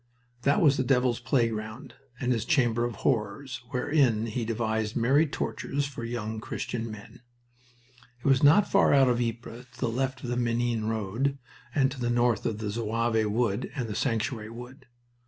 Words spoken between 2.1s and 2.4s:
and